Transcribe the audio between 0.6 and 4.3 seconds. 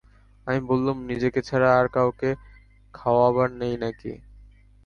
বললুম, নিজেকে ছাড়া আর কাউকে খাওয়াবার নেই নাকি?